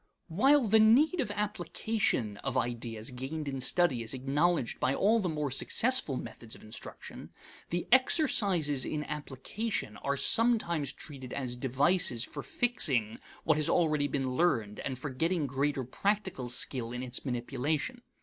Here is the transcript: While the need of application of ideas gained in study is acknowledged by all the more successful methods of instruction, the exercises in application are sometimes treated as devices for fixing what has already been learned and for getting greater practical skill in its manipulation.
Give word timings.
While 0.29 0.61
the 0.67 0.79
need 0.79 1.19
of 1.21 1.29
application 1.29 2.37
of 2.37 2.57
ideas 2.57 3.11
gained 3.11 3.47
in 3.47 3.61
study 3.61 4.01
is 4.01 4.15
acknowledged 4.15 4.79
by 4.79 4.95
all 4.95 5.19
the 5.19 5.29
more 5.29 5.51
successful 5.51 6.17
methods 6.17 6.55
of 6.55 6.63
instruction, 6.63 7.29
the 7.69 7.87
exercises 7.91 8.83
in 8.83 9.03
application 9.03 9.97
are 9.97 10.17
sometimes 10.17 10.91
treated 10.91 11.33
as 11.33 11.55
devices 11.55 12.23
for 12.23 12.41
fixing 12.41 13.19
what 13.43 13.57
has 13.57 13.69
already 13.69 14.07
been 14.07 14.31
learned 14.31 14.79
and 14.79 14.97
for 14.97 15.11
getting 15.11 15.45
greater 15.45 15.83
practical 15.83 16.49
skill 16.49 16.91
in 16.91 17.03
its 17.03 17.23
manipulation. 17.23 18.01